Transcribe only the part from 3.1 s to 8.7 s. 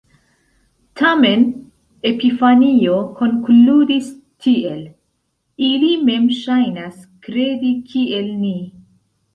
konkludis tiel: "“Ili mem ŝajnas kredi kiel ni”".